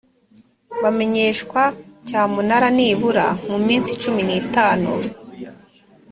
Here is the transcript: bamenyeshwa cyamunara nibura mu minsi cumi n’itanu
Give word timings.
bamenyeshwa 0.83 1.61
cyamunara 2.07 2.67
nibura 2.77 3.25
mu 3.49 3.57
minsi 3.67 3.91
cumi 4.01 4.21
n’itanu 4.27 4.91